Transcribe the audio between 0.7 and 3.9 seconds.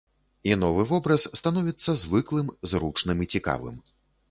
вобраз становіцца звыклым, зручным і цікавым.